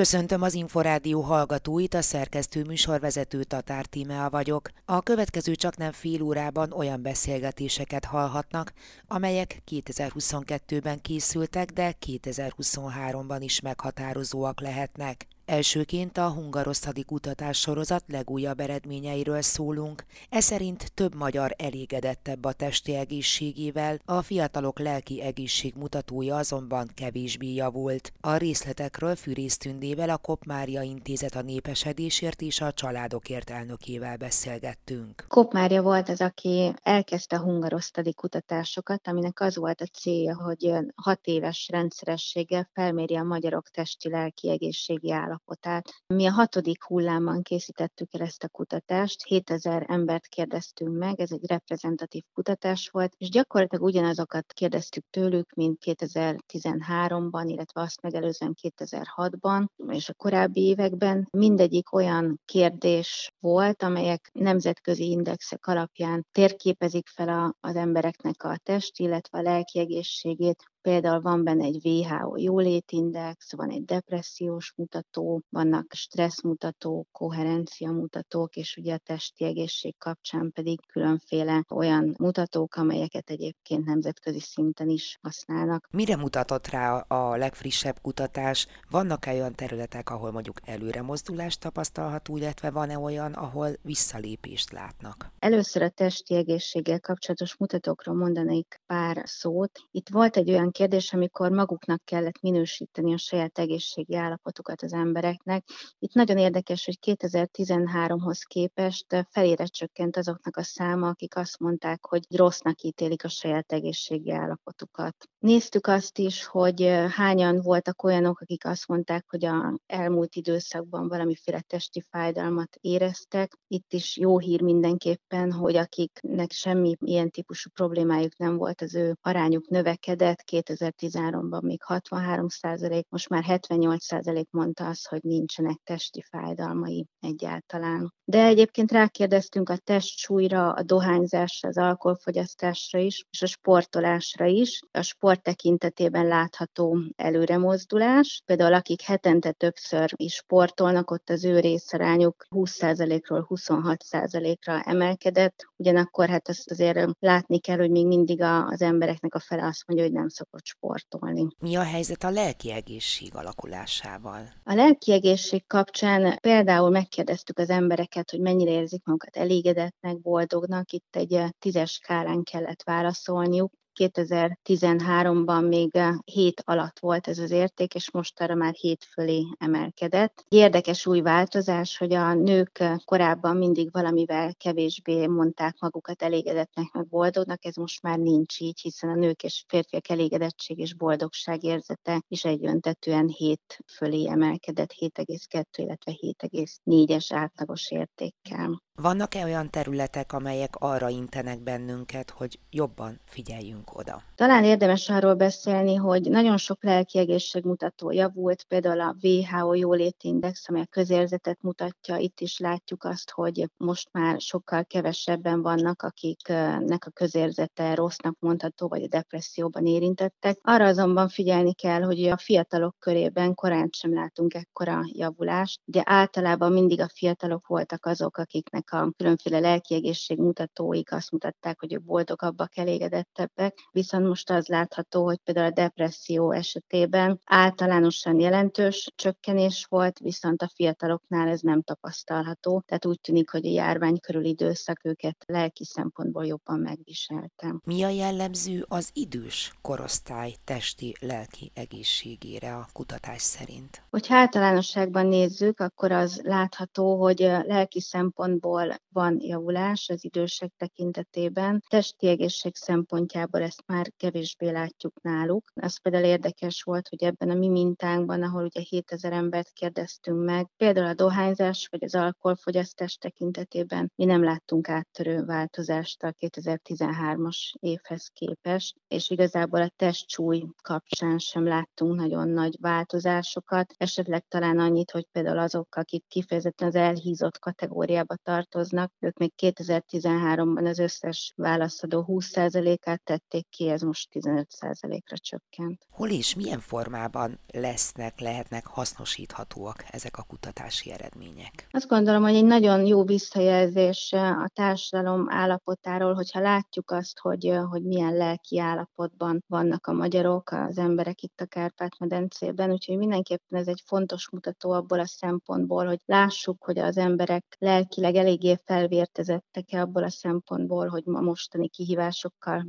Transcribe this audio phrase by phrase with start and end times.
[0.00, 4.68] Köszöntöm az Inforádió hallgatóit, a szerkesztő műsorvezető Tatár Tímea vagyok.
[4.84, 8.72] A következő csak nem fél órában olyan beszélgetéseket hallhatnak,
[9.06, 15.26] amelyek 2022-ben készültek, de 2023-ban is meghatározóak lehetnek.
[15.50, 20.04] Elsőként a hungarosztadi kutatás sorozat legújabb eredményeiről szólunk.
[20.28, 27.54] Ez szerint több magyar elégedettebb a testi egészségével, a fiatalok lelki egészség mutatója azonban kevésbé
[27.54, 28.12] javult.
[28.20, 35.24] A részletekről Fűrész Tündével, a Kop Mária Intézet a népesedésért és a családokért elnökével beszélgettünk.
[35.28, 40.72] Kop Mária volt az, aki elkezdte a hungarosztadi kutatásokat, aminek az volt a célja, hogy
[40.94, 46.02] hat éves rendszerességgel felméri a magyarok testi-lelki egészségi állapotát állapotát.
[46.06, 51.46] Mi a hatodik hullámban készítettük el ezt a kutatást, 7000 embert kérdeztünk meg, ez egy
[51.46, 60.08] reprezentatív kutatás volt, és gyakorlatilag ugyanazokat kérdeztük tőlük, mint 2013-ban, illetve azt megelőzően 2006-ban, és
[60.08, 61.28] a korábbi években.
[61.30, 68.98] Mindegyik olyan kérdés volt, amelyek nemzetközi indexek alapján térképezik fel a, az embereknek a test,
[68.98, 75.92] illetve a lelki egészségét, Például van benne egy WHO jólétindex, van egy depressziós mutató, vannak
[75.92, 83.84] stresszmutatók, koherencia mutatók, és ugye a testi egészség kapcsán pedig különféle olyan mutatók, amelyeket egyébként
[83.84, 85.88] nemzetközi szinten is használnak.
[85.90, 88.66] Mire mutatott rá a legfrissebb kutatás?
[88.90, 95.32] Vannak-e olyan területek, ahol mondjuk előre mozdulást tapasztalható, illetve van-e olyan, ahol visszalépést látnak?
[95.38, 99.80] Először a testi egészséggel kapcsolatos mutatókról mondanék pár szót.
[99.90, 104.92] Itt volt egy olyan olyan kérdés, amikor maguknak kellett minősíteni a saját egészségi állapotukat az
[104.92, 105.64] embereknek.
[105.98, 112.22] Itt nagyon érdekes, hogy 2013-hoz képest felére csökkent azoknak a száma, akik azt mondták, hogy
[112.36, 115.14] rossznak ítélik a saját egészségi állapotukat.
[115.38, 121.60] Néztük azt is, hogy hányan voltak olyanok, akik azt mondták, hogy a elmúlt időszakban valamiféle
[121.60, 123.52] testi fájdalmat éreztek.
[123.66, 129.16] Itt is jó hír mindenképpen, hogy akiknek semmi ilyen típusú problémájuk nem volt, az ő
[129.20, 136.22] arányuk növekedett, 2013-ban még 63 százalék, most már 78 százalék mondta azt, hogy nincsenek testi
[136.30, 138.14] fájdalmai egyáltalán.
[138.24, 144.80] De egyébként rákérdeztünk a testsúlyra, a dohányzásra, az alkoholfogyasztásra is, és a sportolásra is.
[144.90, 148.42] A sport tekintetében látható előremozdulás.
[148.44, 155.66] Például akik hetente többször is sportolnak, ott az ő részarányuk 20%-ról 26%-ra emelkedett.
[155.76, 160.06] Ugyanakkor hát azt azért látni kell, hogy még mindig az embereknek a fele azt mondja,
[160.06, 161.46] hogy nem szokott sportolni.
[161.58, 164.52] Mi a helyzet a lelki egészség alakulásával?
[164.64, 170.90] A lelki egészség kapcsán például megkérdeztük az embereket, hogy mennyire érzik magukat elégedetnek, boldognak.
[170.90, 173.72] Itt egy tízes skálán kellett válaszolniuk.
[174.00, 180.44] 2013-ban még 7 alatt volt ez az érték, és most arra már 7 fölé emelkedett.
[180.48, 187.64] Érdekes új változás, hogy a nők korábban mindig valamivel kevésbé mondták magukat elégedettnek, meg boldognak,
[187.64, 192.44] ez most már nincs így, hiszen a nők és férfiak elégedettség és boldogság érzete is
[192.44, 198.82] egyöntetően 7 fölé emelkedett, 7,2, illetve 7,4-es átlagos értékkel.
[198.94, 204.22] Vannak-e olyan területek, amelyek arra intenek bennünket, hogy jobban figyeljünk oda?
[204.34, 210.82] Talán érdemes arról beszélni, hogy nagyon sok lelki egészségmutató javult, például a WHO jólétindex, amely
[210.82, 217.10] a közérzetet mutatja, itt is látjuk azt, hogy most már sokkal kevesebben vannak, akiknek a
[217.10, 220.58] közérzete rossznak mondható, vagy a depresszióban érintettek.
[220.62, 225.80] Arra azonban figyelni kell, hogy a fiatalok körében korán sem látunk ekkora javulást.
[225.84, 231.92] Ugye általában mindig a fiatalok voltak azok, akiknek a különféle lelki mutatóik azt mutatták, hogy
[231.92, 239.86] ők boldogabbak, elégedettebbek, viszont most az látható, hogy például a depresszió esetében általánosan jelentős csökkenés
[239.88, 245.00] volt, viszont a fiataloknál ez nem tapasztalható, tehát úgy tűnik, hogy a járvány körül időszak
[245.02, 247.74] őket lelki szempontból jobban megviselte.
[247.84, 254.02] Mi a jellemző az idős korosztály testi lelki egészségére a kutatás szerint?
[254.10, 261.82] Hogyha általánosságban nézzük, akkor az látható, hogy lelki szempontból van javulás az idősek tekintetében.
[261.88, 265.72] Testi egészség szempontjából ezt már kevésbé látjuk náluk.
[265.74, 270.66] Az például érdekes volt, hogy ebben a mi mintánkban, ahol ugye 7000 embert kérdeztünk meg,
[270.76, 278.28] például a dohányzás vagy az alkoholfogyasztás tekintetében mi nem láttunk áttörő változást a 2013-as évhez
[278.32, 285.26] képest, és igazából a testsúly kapcsán sem láttunk nagyon nagy változásokat, esetleg talán annyit, hogy
[285.32, 292.24] például azok, akik kifejezetten az elhízott kategóriába tart, tartoznak, ők még 2013-ban az összes válaszadó
[292.28, 296.06] 20%-át tették ki, ez most 15%-ra csökkent.
[296.10, 301.86] Hol és milyen formában lesznek, lehetnek hasznosíthatóak ezek a kutatási eredmények?
[301.90, 308.02] Azt gondolom, hogy egy nagyon jó visszajelzés a társadalom állapotáról, hogyha látjuk azt, hogy, hogy
[308.02, 314.02] milyen lelki állapotban vannak a magyarok, az emberek itt a Kárpát-medencében, úgyhogy mindenképpen ez egy
[314.06, 320.30] fontos mutató abból a szempontból, hogy lássuk, hogy az emberek lelkileg eléggé felvértezettek-e abból a
[320.30, 322.84] szempontból, hogy ma mostani kihívásokkal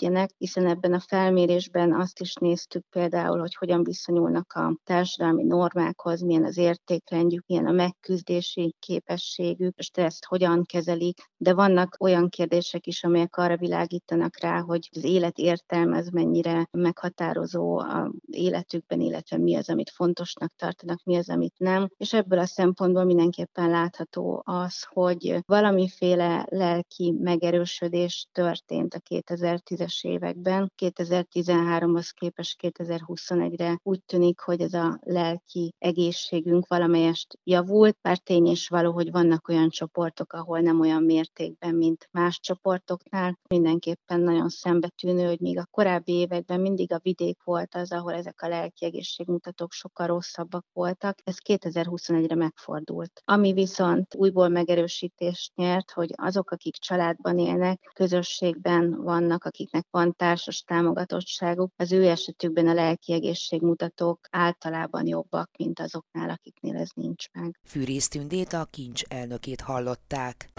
[0.00, 6.20] megküzdjenek, hiszen ebben a felmérésben azt is néztük például, hogy hogyan viszonyulnak a társadalmi normákhoz,
[6.20, 12.86] milyen az értékrendjük, milyen a megküzdési képességük, és ezt hogyan kezelik, de vannak olyan kérdések
[12.86, 19.38] is, amelyek arra világítanak rá, hogy az élet értelme az mennyire meghatározó a életükben, illetve
[19.38, 21.88] mi az, amit fontosnak tartanak, mi az, amit nem.
[21.96, 30.72] És ebből a szempontból mindenképpen látható az, hogy valamiféle lelki megerősödés történt a 2010-es években.
[30.76, 38.68] 2013-hoz képest 2021-re úgy tűnik, hogy ez a lelki egészségünk valamelyest javult, bár tény és
[38.68, 43.38] való, hogy vannak olyan csoportok, ahol nem olyan mértékben, mint más csoportoknál.
[43.48, 48.42] Mindenképpen nagyon szembetűnő, hogy még a korábbi években mindig a vidék volt az, ahol ezek
[48.42, 51.18] a lelki egészségmutatók sokkal rosszabbak voltak.
[51.24, 53.22] Ez 2021-re megfordult.
[53.24, 60.62] Ami viszont újból megerősítést nyert, hogy azok, akik családban élnek, közösségben vannak, akiknek van társas
[60.62, 67.60] támogatottságuk, az ő esetükben a lelki egészségmutatók általában jobbak, mint azoknál, akiknél ez nincs meg.
[67.64, 70.50] Fűrész Tündét a kincs elnökét hallották.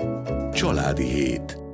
[0.53, 1.70] Családi hét.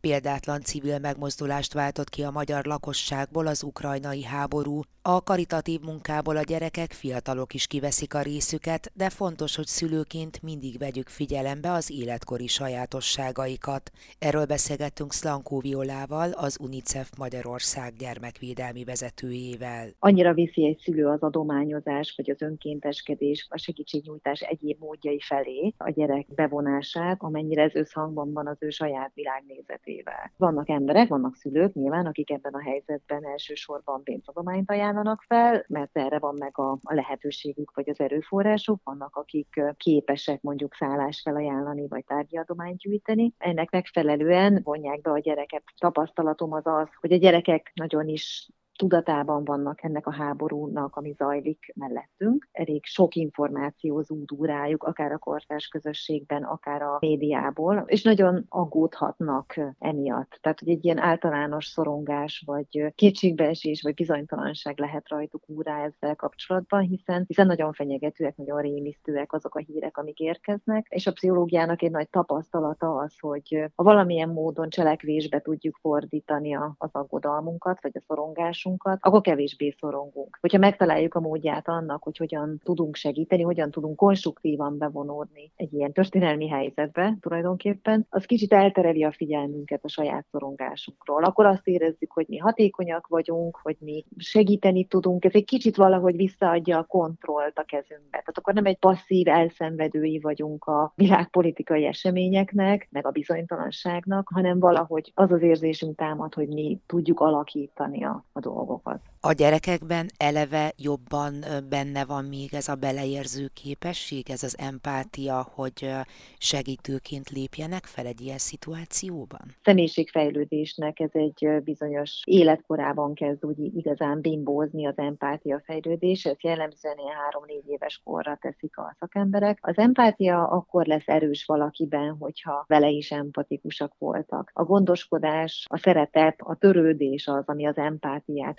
[0.00, 4.80] Példátlan civil megmozdulást váltott ki a magyar lakosságból az ukrajnai háború.
[5.02, 10.78] A karitatív munkából a gyerekek, fiatalok is kiveszik a részüket, de fontos, hogy szülőként mindig
[10.78, 13.90] vegyük figyelembe az életkori sajátosságaikat.
[14.18, 19.88] Erről beszélgettünk Szlankó Violával, az UNICEF Magyarország gyermekvédelmi vezetőjével.
[19.98, 25.90] Annyira viszi egy szülő az adományozás, vagy az önkénteskedés, a segítségnyújtás egyéb módjai felé a
[25.90, 30.32] gyerek bevonását, amennyire ez összhangban van az ő saját világnézetével életével.
[30.36, 36.18] Vannak emberek, vannak szülők nyilván, akik ebben a helyzetben elsősorban pénzadományt ajánlanak fel, mert erre
[36.18, 42.04] van meg a, a lehetőségük vagy az erőforrásuk, vannak akik képesek mondjuk szállás felajánlani vagy
[42.04, 43.32] tárgyadományt gyűjteni.
[43.38, 45.62] Ennek megfelelően vonják be a gyereket.
[45.78, 48.48] Tapasztalatom az az, hogy a gyerekek nagyon is
[48.80, 52.48] tudatában vannak ennek a háborúnak, ami zajlik mellettünk.
[52.52, 59.60] Elég sok információ zúdul rájuk, akár a kortárs közösségben, akár a médiából, és nagyon aggódhatnak
[59.78, 60.38] emiatt.
[60.40, 66.80] Tehát, hogy egy ilyen általános szorongás, vagy kétségbeesés, vagy bizonytalanság lehet rajtuk úrá ezzel kapcsolatban,
[66.80, 71.90] hiszen, hiszen nagyon fenyegetőek, nagyon rémisztőek azok a hírek, amik érkeznek, és a pszichológiának egy
[71.90, 78.68] nagy tapasztalata az, hogy ha valamilyen módon cselekvésbe tudjuk fordítani az aggodalmunkat, vagy a szorongásunkat,
[78.70, 80.38] tudásunkat, akkor kevésbé szorongunk.
[80.40, 85.92] Hogyha megtaláljuk a módját annak, hogy hogyan tudunk segíteni, hogyan tudunk konstruktívan bevonódni egy ilyen
[85.92, 91.24] történelmi helyzetbe tulajdonképpen, az kicsit eltereli a figyelmünket a saját szorongásunkról.
[91.24, 96.16] Akkor azt érezzük, hogy mi hatékonyak vagyunk, hogy mi segíteni tudunk, ez egy kicsit valahogy
[96.16, 98.08] visszaadja a kontrollt a kezünkbe.
[98.18, 105.12] Tehát akkor nem egy passzív elszenvedői vagyunk a világpolitikai eseményeknek, meg a bizonytalanságnak, hanem valahogy
[105.14, 109.00] az az érzésünk támad, hogy mi tudjuk alakítani a, a all of us.
[109.22, 115.90] A gyerekekben eleve jobban benne van még ez a beleérző képesség, ez az empátia, hogy
[116.38, 119.54] segítőként lépjenek fel egy ilyen szituációban?
[119.62, 127.16] Személyiségfejlődésnek ez egy bizonyos életkorában kezd úgy igazán bimbózni az empátia fejlődés, ez jellemzően ilyen
[127.16, 129.58] három-négy éves korra teszik a szakemberek.
[129.60, 134.50] Az empátia akkor lesz erős valakiben, hogyha vele is empatikusak voltak.
[134.54, 138.58] A gondoskodás, a szeretet, a törődés az, ami az empátiát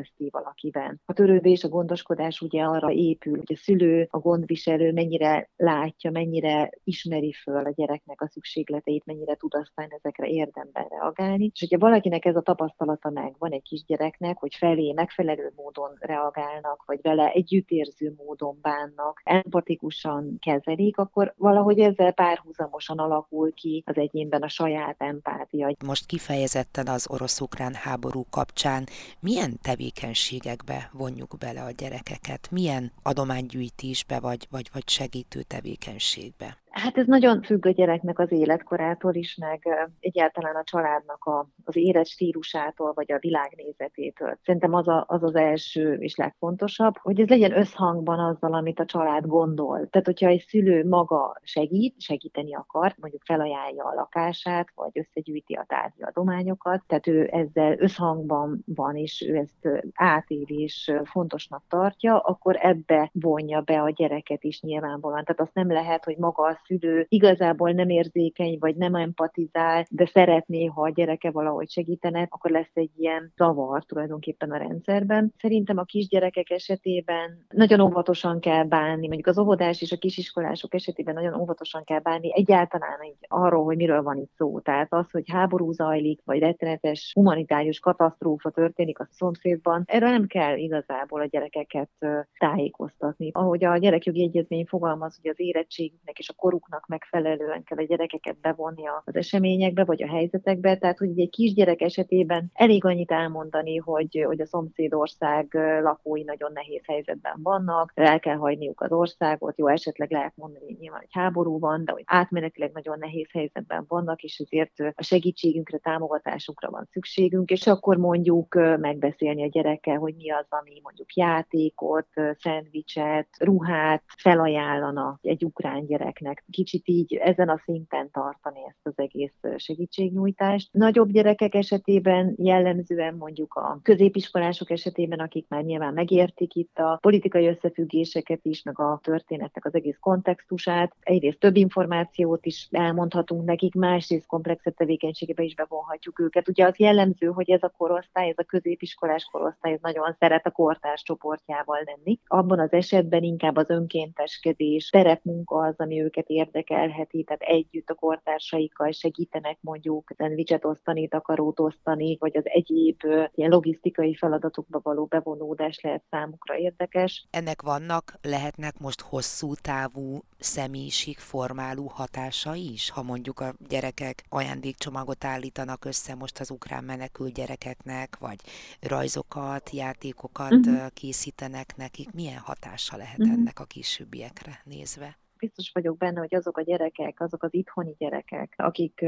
[0.00, 1.00] felébreszti valakiben.
[1.04, 6.70] A törődés, a gondoskodás ugye arra épül, hogy a szülő, a gondviselő mennyire látja, mennyire
[6.84, 11.50] ismeri föl a gyereknek a szükségleteit, mennyire tud aztán ezekre érdemben reagálni.
[11.52, 16.82] És hogyha valakinek ez a tapasztalata meg van egy kisgyereknek, hogy felé megfelelő módon reagálnak,
[16.86, 24.42] vagy vele együttérző módon bánnak, empatikusan kezelik, akkor valahogy ezzel párhuzamosan alakul ki az egyénben
[24.42, 25.72] a saját empátia.
[25.86, 28.86] Most kifejezetten az orosz-ukrán háború kapcsán
[29.20, 29.58] milyen
[29.90, 36.58] tevékenységekbe vonjuk bele a gyerekeket, milyen adománygyűjtésbe vagy, vagy, vagy segítő tevékenységbe?
[36.70, 41.76] Hát ez nagyon függ a gyereknek az életkorától is, meg egyáltalán a családnak a, az
[41.76, 44.38] élet stílusától, vagy a világnézetétől.
[44.44, 48.84] Szerintem az, a, az az első és legfontosabb, hogy ez legyen összhangban azzal, amit a
[48.84, 49.88] család gondol.
[49.90, 55.64] Tehát, hogyha egy szülő maga segít, segíteni akar, mondjuk felajánlja a lakását, vagy összegyűjti a
[55.68, 62.56] tárgyi adományokat, tehát ő ezzel összhangban van, és ő ezt átéli és fontosnak tartja, akkor
[62.60, 65.24] ebbe vonja be a gyereket is nyilvánvalóan.
[65.24, 70.06] Tehát azt nem lehet, hogy maga a szülő igazából nem érzékeny, vagy nem empatizál, de
[70.06, 75.32] szeretné, ha a gyereke valahogy segítene, akkor lesz egy ilyen zavar tulajdonképpen a rendszerben.
[75.38, 81.14] Szerintem a kisgyerekek esetében nagyon óvatosan kell bánni, mondjuk az óvodás és a kisiskolások esetében
[81.14, 84.60] nagyon óvatosan kell bánni egyáltalán így arról, hogy miről van itt szó.
[84.60, 90.56] Tehát az, hogy háború zajlik, vagy rettenetes humanitárius katasztrófa történik a szomszédban, erről nem kell
[90.56, 91.90] igazából a gyerekeket
[92.38, 93.30] tájékoztatni.
[93.32, 98.40] Ahogy a gyerekjogi egyezmény fogalmaz, hogy az érettségüknek és a koruknak megfelelően kell a gyerekeket
[98.40, 100.76] bevonni az eseményekbe, vagy a helyzetekbe.
[100.76, 106.82] Tehát, hogy egy kisgyerek esetében elég annyit elmondani, hogy, hogy a szomszédország lakói nagyon nehéz
[106.86, 111.58] helyzetben vannak, el kell hagyniuk az országot, jó, esetleg lehet mondani, hogy nyilván egy háború
[111.58, 117.50] van, de hogy átmenetileg nagyon nehéz helyzetben vannak, és ezért a segítségünkre, támogatásunkra van szükségünk,
[117.50, 125.18] és akkor mondjuk megbeszélni a gyerekkel, hogy mi az, ami mondjuk játékot, szendvicset, ruhát felajánlana
[125.22, 126.39] egy ukrán gyereknek.
[126.50, 130.68] Kicsit így ezen a szinten tartani ezt az egész segítségnyújtást.
[130.72, 137.46] Nagyobb gyerekek esetében jellemzően mondjuk a középiskolások esetében, akik már nyilván megértik itt a politikai
[137.46, 140.96] összefüggéseket is, meg a történetnek az egész kontextusát.
[141.00, 146.48] Egyrészt több információt is elmondhatunk nekik, másrészt komplexebb tevékenységebe is bevonhatjuk őket.
[146.48, 150.50] Ugye az jellemző, hogy ez a korosztály, ez a középiskolás korosztály, ez nagyon szeret a
[150.50, 152.18] kortárs csoportjával lenni.
[152.26, 158.90] Abban az esetben inkább az önkénteskedés, terepmunka az, ami őket érdekelheti, tehát együtt a kortársaikkal
[158.90, 163.00] segítenek mondjuk szendvicset osztani, takarót osztani, vagy az egyéb
[163.34, 167.26] ilyen logisztikai feladatokba való bevonódás lehet számukra érdekes.
[167.30, 175.84] Ennek vannak, lehetnek most hosszú távú személyiségformáló hatása is, ha mondjuk a gyerekek ajándékcsomagot állítanak
[175.84, 178.38] össze most az ukrán menekült gyerekeknek, vagy
[178.80, 180.86] rajzokat, játékokat uh-huh.
[180.94, 183.34] készítenek nekik, milyen hatása lehet uh-huh.
[183.34, 185.18] ennek a későbbiekre nézve?
[185.40, 189.04] Biztos vagyok benne, hogy azok a gyerekek, azok az itthoni gyerekek, akik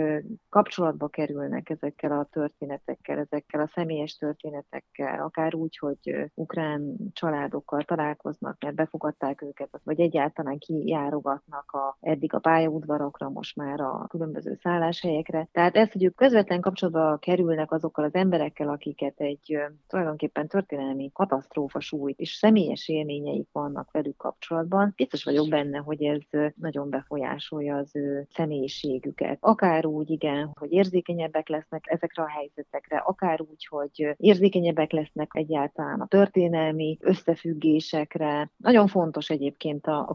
[0.48, 8.56] kapcsolatba kerülnek ezekkel a történetekkel, ezekkel a személyes történetekkel, akár úgy, hogy ukrán családokkal találkoznak,
[8.60, 15.48] mert befogadták őket, vagy egyáltalán kijárogatnak a, eddig a pályaudvarokra, most már a különböző szálláshelyekre.
[15.52, 21.80] Tehát ez, hogy ők közvetlen kapcsolatba kerülnek azokkal az emberekkel, akiket egy tulajdonképpen történelmi katasztrófa
[21.80, 27.76] sújt, és személyes élményeik vannak velük kapcsolatban, biztos vagyok benne, hogy ez ez nagyon befolyásolja
[27.76, 29.38] az ő személyiségüket.
[29.40, 36.00] Akár úgy, igen, hogy érzékenyebbek lesznek ezekre a helyzetekre, akár úgy, hogy érzékenyebbek lesznek egyáltalán
[36.00, 38.50] a történelmi összefüggésekre.
[38.56, 40.14] Nagyon fontos egyébként a, a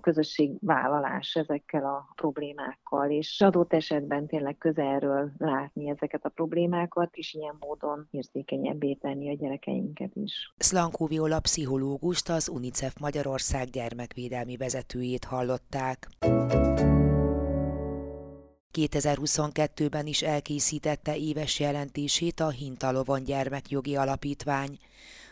[0.60, 7.56] vállalás ezekkel a problémákkal, és adott esetben tényleg közelről látni ezeket a problémákat, és ilyen
[7.60, 10.54] módon érzékenyebbé tenni a gyerekeinket is.
[10.58, 16.86] Szlankó Viola pszichológust, az UNICEF Magyarország gyermekvédelmi vezetőjét hallották mondták.
[18.74, 24.80] 2022-ben is elkészítette éves jelentését a Hintalovon Gyermekjogi Alapítvány.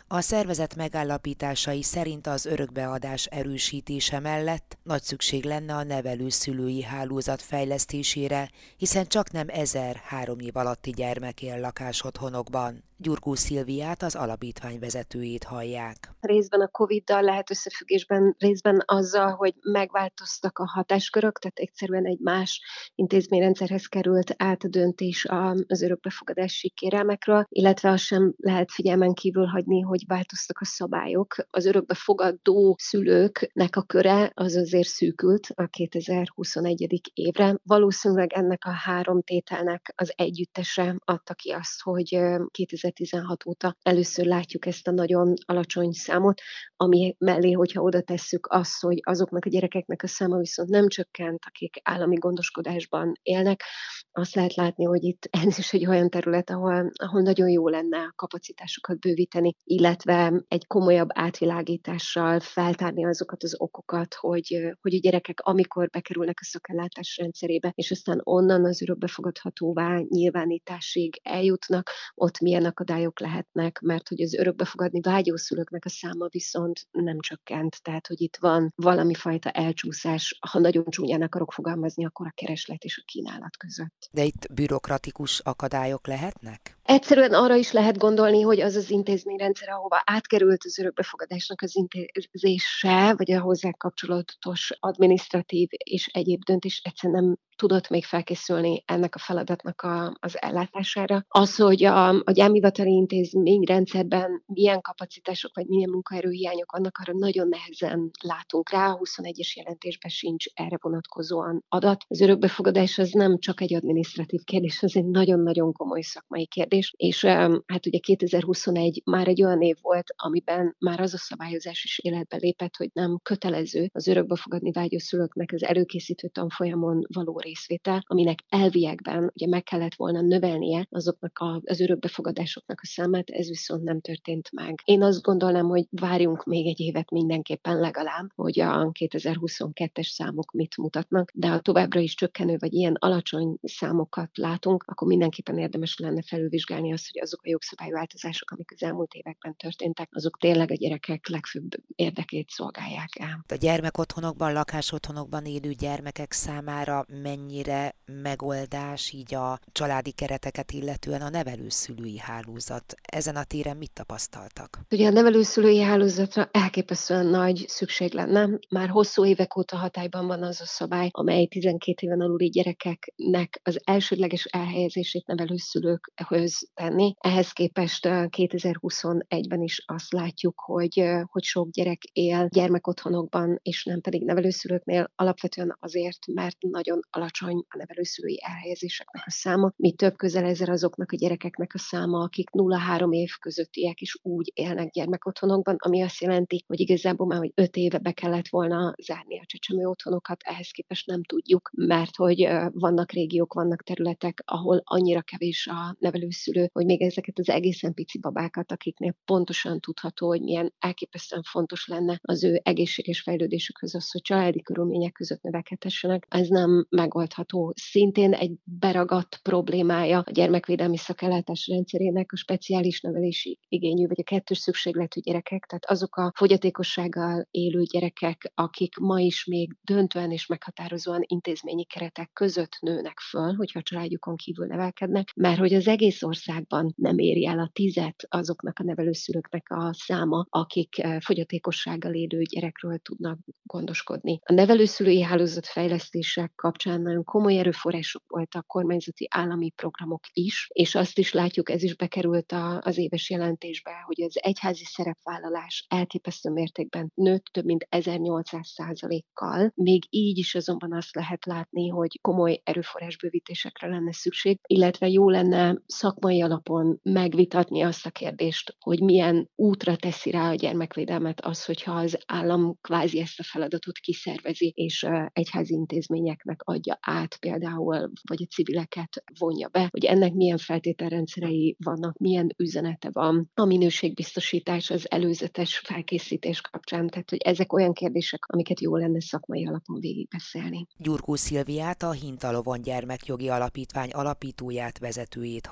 [0.07, 8.49] A szervezet megállapításai szerint az örökbeadás erősítése mellett nagy szükség lenne a nevelőszülői hálózat fejlesztésére,
[8.77, 12.83] hiszen csak nem ezer három év alatti gyermek él lakásotthonokban.
[12.97, 16.09] Gyurkó Szilviát, az alapítvány vezetőjét hallják.
[16.19, 22.61] Részben a Covid-dal lehet összefüggésben, részben azzal, hogy megváltoztak a hatáskörök, tehát egyszerűen egy más
[22.95, 25.25] intézményrendszerhez került át a döntés
[25.67, 31.35] az örökbefogadási kérelmekről, illetve azt sem lehet figyelmen kívül hagyni, hogy változtak a szabályok.
[31.49, 37.11] Az örökbefogadó szülőknek a köre az azért szűkült a 2021.
[37.13, 37.59] évre.
[37.63, 42.19] Valószínűleg ennek a három tételnek az együttese adta ki azt, hogy
[42.51, 43.77] 2000 2016 óta.
[43.81, 46.41] Először látjuk ezt a nagyon alacsony számot,
[46.75, 51.43] ami mellé, hogyha oda tesszük azt, hogy azoknak a gyerekeknek a száma viszont nem csökkent,
[51.45, 53.63] akik állami gondoskodásban élnek,
[54.11, 57.97] azt lehet látni, hogy itt ez is egy olyan terület, ahol, ahol nagyon jó lenne
[57.97, 65.39] a kapacitásokat bővíteni, illetve egy komolyabb átvilágítással feltárni azokat az okokat, hogy, hogy a gyerekek,
[65.39, 72.71] amikor bekerülnek a szakellátás rendszerébe, és aztán onnan az örökbefogadhatóvá nyilvánításig eljutnak, ott milyen a
[72.75, 77.83] akadályok lehetnek, mert hogy az örökbefogadni vágyó szülőknek a száma viszont nem csökkent.
[77.83, 82.83] Tehát, hogy itt van valami fajta elcsúszás, ha nagyon csúnyán akarok fogalmazni, akkor a kereslet
[82.83, 84.09] és a kínálat között.
[84.11, 86.77] De itt bürokratikus akadályok lehetnek?
[86.87, 93.13] Egyszerűen arra is lehet gondolni, hogy az az intézményrendszer, ahova átkerült az örökbefogadásnak az intézése,
[93.17, 99.19] vagy a hozzá kapcsolatos adminisztratív és egyéb döntés egyszerűen nem tudott még felkészülni ennek a
[99.19, 101.25] feladatnak a, az ellátására.
[101.27, 108.11] Az, hogy a, a gyámhivatali intézményrendszerben milyen kapacitások vagy milyen munkaerőhiányok vannak, arra nagyon nehezen
[108.23, 108.89] látunk rá.
[108.89, 112.03] A 21-es jelentésben sincs erre vonatkozóan adat.
[112.07, 117.25] Az örökbefogadás az nem csak egy adminisztratív kérdés, az egy nagyon-nagyon komoly szakmai kérdés, és
[117.65, 122.37] hát ugye 2021 már egy olyan év volt, amiben már az a szabályozás is életbe
[122.37, 129.31] lépett, hogy nem kötelező az örökbefogadni vágyó szülőknek az előkészítő tanfolyamon való részvétel, aminek elviekben
[129.33, 134.49] ugye meg kellett volna növelnie azoknak a, az örökbefogadásoknak a számát, ez viszont nem történt
[134.51, 134.81] meg.
[134.83, 140.77] Én azt gondolnám, hogy várjunk még egy évet mindenképpen legalább, hogy a 2022-es számok mit
[140.77, 146.21] mutatnak, de ha továbbra is csökkenő vagy ilyen alacsony számokat látunk, akkor mindenképpen érdemes lenne
[146.21, 151.27] felülvizsgálni azt, hogy azok a jogszabályváltozások, amik az elmúlt években történtek, azok tényleg a gyerekek
[151.27, 153.45] legfőbb érdekét szolgálják el.
[153.47, 162.17] A gyermekotthonokban, lakásotthonokban élő gyermekek számára mennyire megoldás így a családi kereteket illetően a nevelőszülői
[162.19, 162.95] hálózat.
[163.01, 164.79] Ezen a téren mit tapasztaltak?
[164.91, 168.49] Ugye a nevelőszülői hálózatra elképesztően nagy szükség lenne.
[168.69, 173.81] Már hosszú évek óta hatályban van az a szabály, amely 12 éven aluli gyerekeknek az
[173.83, 177.13] elsődleges elhelyezését nevelőszülőkhöz tenni.
[177.19, 184.23] Ehhez képest 2021-ben is azt látjuk, hogy, hogy sok gyerek él gyermekotthonokban, és nem pedig
[184.23, 189.71] nevelőszülőknél, alapvetően azért, mert nagyon alacsony a nevelőszülői elhelyezéseknek a száma.
[189.75, 194.51] Mi több közel ezer azoknak a gyerekeknek a száma, akik 0-3 év közöttiek is úgy
[194.53, 199.39] élnek gyermekotthonokban, ami azt jelenti, hogy igazából már hogy 5 éve be kellett volna zárni
[199.39, 205.21] a csecsemő otthonokat, ehhez képest nem tudjuk, mert hogy vannak régiók, vannak területek, ahol annyira
[205.21, 210.73] kevés a nevelőszülő, hogy még ezeket az egészen pici babákat, akiknél pontosan tudható, hogy milyen
[210.79, 216.85] elképesztően fontos lenne az ő egészséges fejlődésükhöz az, hogy családi körülmények között növekedhessenek, ez nem
[216.89, 217.73] megoldható.
[217.75, 224.57] Szintén egy beragadt problémája a gyermekvédelmi szakellátás rendszerének a speciális nevelési igényű, vagy a kettős
[224.57, 231.23] szükségletű gyerekek, tehát azok a fogyatékossággal élő gyerekek, akik ma is még döntően és meghatározóan
[231.25, 236.93] intézményi keretek között nőnek föl, hogyha a családjukon kívül nevelkednek, mert hogy az egész országban
[236.95, 242.97] nem éri el a tizet azoknak a nevelőszülőknek a száma, akik eh, fogyatékossággal élő gyerekről
[242.97, 244.39] tudnak gondoskodni.
[244.43, 251.17] A nevelőszülői hálózat fejlesztése kapcsán nagyon komoly erőforrások voltak, kormányzati állami programok is, és azt
[251.17, 257.11] is látjuk, ez is bekerült a, az éves jelentésbe, hogy az egyházi szerepvállalás elképesztő mértékben
[257.13, 259.71] nőtt több mint 1800 százalékkal.
[259.75, 265.81] Még így is azonban azt lehet látni, hogy komoly erőforrásbővítésekre lenne szükség, illetve jó lenne
[265.85, 271.93] szakmai alapon megvitatni azt a kérdést, hogy milyen útra teszi rá a gyermekvédelmet az, hogyha
[271.93, 278.53] az állam kvázi ezt a feladatot kiszervezi, és egyházi intézményeknek adja át például, vagy a
[278.53, 285.77] civileket vonja be, hogy ennek milyen feltételrendszerei vannak, milyen üzenete van, a minőségbiztosítás, az előzetes
[285.77, 290.87] felkészítés kapcsán, tehát hogy ezek olyan kérdések, amiket jó lenne szakmai alapon végigbeszélni.
[290.97, 295.65] Gyurkó Szilviát, a Hintalovon Gyermekjogi Alapítvány alapítóját, vezetőjét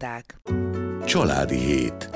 [0.00, 0.40] hallották.
[1.04, 2.10] Családi hét.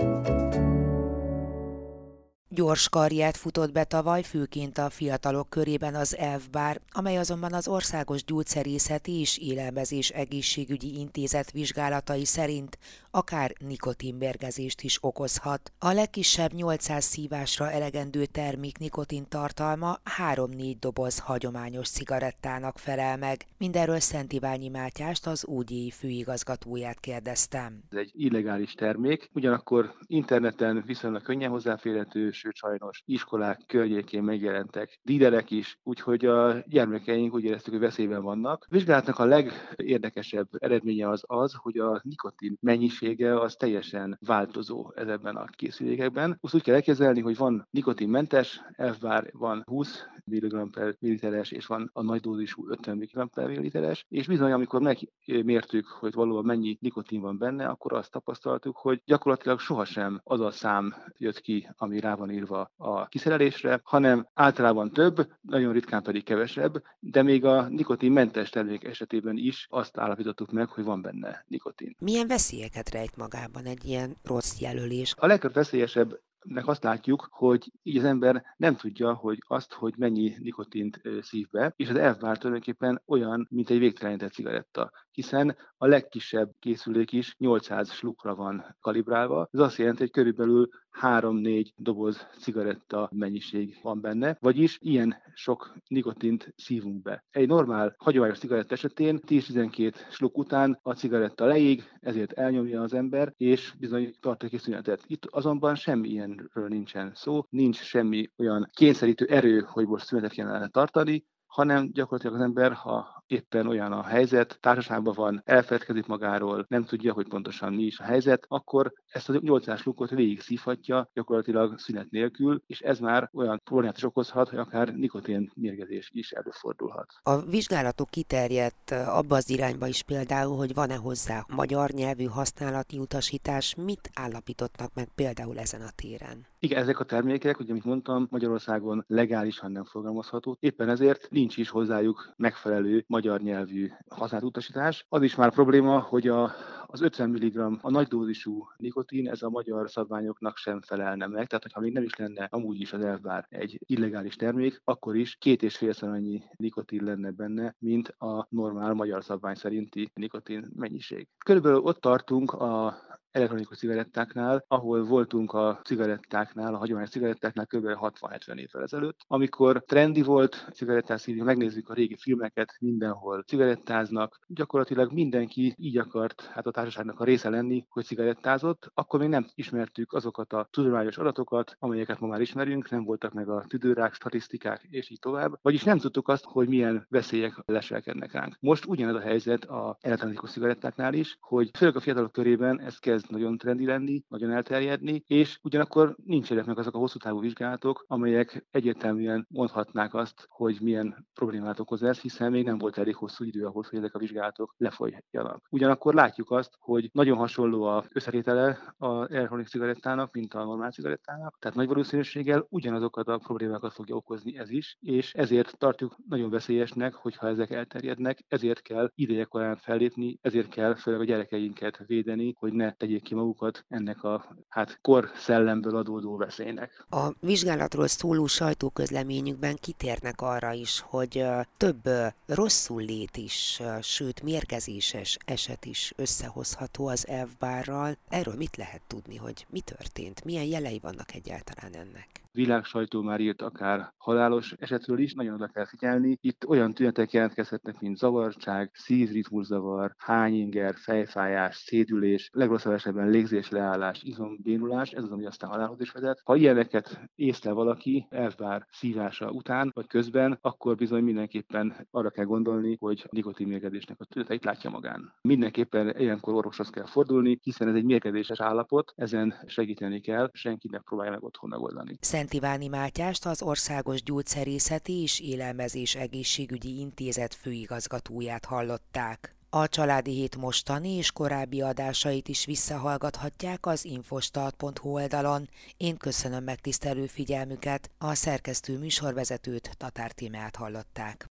[2.54, 8.24] Gyors karriert futott be tavaly, főként a fiatalok körében az elfbár, amely azonban az Országos
[8.24, 12.78] Gyógyszerészeti és Élelmezés Egészségügyi Intézet vizsgálatai szerint
[13.10, 15.72] akár nikotinbergezést is okozhat.
[15.78, 19.98] A legkisebb 800 szívásra elegendő termék nikotin tartalma
[20.34, 23.44] 3-4 doboz hagyományos cigarettának felel meg.
[23.58, 27.82] Mindenről Szent Iványi Mátyást, az UGI főigazgatóját kérdeztem.
[27.90, 35.50] Ez egy illegális termék, ugyanakkor interneten viszonylag könnyen hozzáférhető, sőt sajnos iskolák környékén megjelentek dílerek
[35.50, 38.64] is, úgyhogy a gyermekeink úgy éreztük, hogy veszélyben vannak.
[38.68, 45.36] A vizsgálatnak a legérdekesebb eredménye az az, hogy a nikotin mennyisége az teljesen változó ezekben
[45.36, 46.38] a készülékekben.
[46.40, 51.90] Azt úgy kell elképzelni, hogy van nikotinmentes, F-bár van 20 mg per milliliteres, és van
[51.92, 57.20] a nagy dózisú 50 mg per milliliteres, és bizony, amikor megmértük, hogy valóban mennyi nikotin
[57.20, 62.14] van benne, akkor azt tapasztaltuk, hogy gyakorlatilag sohasem az a szám jött ki, ami rá
[62.14, 68.50] van írva a kiszerelésre, hanem általában több, nagyon ritkán pedig kevesebb, de még a nikotinmentes
[68.50, 71.96] termék esetében is azt állapítottuk meg, hogy van benne nikotin.
[71.98, 75.14] Milyen veszélyeket rejt magában egy ilyen rossz jelölés?
[75.16, 80.34] A legveszélyesebb nek azt látjuk, hogy így az ember nem tudja, hogy azt, hogy mennyi
[80.38, 86.50] nikotint szív be, és az elvár tulajdonképpen olyan, mint egy végtelenített cigaretta, hiszen a legkisebb
[86.58, 89.48] készülék is 800 slukra van kalibrálva.
[89.52, 90.68] Ez azt jelenti, hogy körülbelül
[91.00, 97.24] 3-4 doboz cigaretta mennyiség van benne, vagyis ilyen sok nikotint szívunk be.
[97.30, 103.32] Egy normál, hagyományos cigaretta esetén 10-12 sluk után a cigaretta leég, ezért elnyomja az ember,
[103.36, 105.02] és bizony tart egy szünetet.
[105.06, 110.68] Itt azonban semmi ilyenről nincsen szó, nincs semmi olyan kényszerítő erő, hogy most szünetet kellene
[110.68, 116.84] tartani, hanem gyakorlatilag az ember, ha éppen olyan a helyzet, társaságban van, elfeledkezik magáról, nem
[116.84, 121.78] tudja, hogy pontosan mi is a helyzet, akkor ezt a 800 lukot végig szívhatja gyakorlatilag
[121.78, 127.06] szünet nélkül, és ez már olyan problémát is okozhat, hogy akár nikotén mérgezés is előfordulhat.
[127.22, 133.74] A vizsgálatok kiterjedt abba az irányba is például, hogy van-e hozzá magyar nyelvű használati utasítás,
[133.74, 136.46] mit állapítottak meg például ezen a téren?
[136.58, 140.56] Igen, ezek a termékek, ugye, amit mondtam, Magyarországon legálisan nem forgalmazható.
[140.60, 145.06] Éppen ezért nincs is hozzájuk megfelelő magyar nyelvű használt utasítás.
[145.08, 146.52] Az is már probléma, hogy a,
[146.86, 151.46] az 50 mg a nagy dózisú nikotin, ez a magyar szabványoknak sem felelne meg.
[151.46, 155.36] Tehát, ha még nem is lenne amúgy is az elvár egy illegális termék, akkor is
[155.36, 161.28] két és félszer annyi nikotin lenne benne, mint a normál magyar szabvány szerinti nikotin mennyiség.
[161.44, 162.96] Körülbelül ott tartunk a
[163.34, 167.84] elektronikus cigarettáknál, ahol voltunk a cigarettáknál, a hagyományos cigarettáknál kb.
[167.84, 175.74] 60-70 évvel ezelőtt, amikor trendi volt cigarettás megnézzük a régi filmeket, mindenhol cigarettáznak, gyakorlatilag mindenki
[175.78, 180.52] így akart hát a társaságnak a része lenni, hogy cigarettázott, akkor még nem ismertük azokat
[180.52, 185.18] a tudományos adatokat, amelyeket ma már ismerünk, nem voltak meg a tüdőrák, statisztikák, és így
[185.18, 188.56] tovább, vagyis nem tudtuk azt, hogy milyen veszélyek leselkednek ránk.
[188.60, 193.23] Most ugyanez a helyzet a elektronikus cigarettáknál is, hogy főleg a fiatalok körében ez kezd
[193.24, 198.04] kezd nagyon trendi lenni, nagyon elterjedni, és ugyanakkor nincsenek meg azok a hosszú távú vizsgálatok,
[198.06, 203.44] amelyek egyértelműen mondhatnák azt, hogy milyen problémát okoz ez, hiszen még nem volt elég hosszú
[203.44, 205.66] idő ahhoz, hogy ezek a vizsgálatok lefolyjanak.
[205.70, 211.56] Ugyanakkor látjuk azt, hogy nagyon hasonló a összetétele az elektronik cigarettának, mint a normál cigarettának,
[211.58, 217.14] tehát nagy valószínűséggel ugyanazokat a problémákat fogja okozni ez is, és ezért tartjuk nagyon veszélyesnek,
[217.14, 222.92] hogyha ezek elterjednek, ezért kell idejekorán fellépni, ezért kell főleg a gyerekeinket védeni, hogy ne
[222.92, 227.06] tegyék ki magukat ennek a hát kor szellemből adódó veszélynek.
[227.10, 231.44] A vizsgálatról szóló sajtóközleményükben kitérnek arra is, hogy
[231.76, 232.08] több
[232.46, 238.16] rosszul lét is, sőt mérgezéses eset is összehozható az elvbárral.
[238.28, 242.43] Erről mit lehet tudni, hogy mi történt, milyen jelei vannak egyáltalán ennek?
[242.54, 246.38] Világsajtó már írt akár halálos esetről is, nagyon oda kell figyelni.
[246.40, 255.10] Itt olyan tünetek jelentkezhetnek, mint zavartság, szívritmuszavar, hányinger, fejfájás, szédülés, legrosszabb esetben légzés leállás, izombénulás,
[255.10, 256.40] ez az, ami aztán halálhoz is vezet.
[256.44, 262.96] Ha ilyeneket észre valaki elvár szívása után vagy közben, akkor bizony mindenképpen arra kell gondolni,
[263.00, 265.32] hogy nikotinmérgezésnek a tüneteit látja magán.
[265.42, 270.98] Mindenképpen ilyenkor orvoshoz kell fordulni, hiszen ez egy mérgezéses állapot, ezen segíteni kell, senki ne
[270.98, 272.16] próbálja meg otthon megoldani.
[272.50, 279.54] Szent Mátyást az Országos Gyógyszerészeti és Élelmezés Egészségügyi Intézet főigazgatóját hallották.
[279.70, 285.68] A Családi Hét mostani és korábbi adásait is visszahallgathatják az infostart.hu oldalon.
[285.96, 291.48] Én köszönöm megtisztelő figyelmüket, a szerkesztő műsorvezetőt Tatár Tímeát hallották.